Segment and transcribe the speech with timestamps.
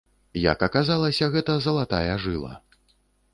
[0.43, 2.51] Як аказалася, гэта залатая жыла!